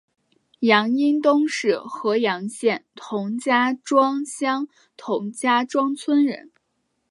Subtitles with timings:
[0.61, 6.51] 杨荫东是合阳县同家庄乡同家庄村人。